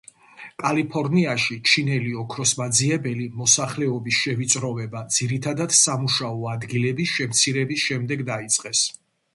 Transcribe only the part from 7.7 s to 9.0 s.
შემდეგ დაიწყეს.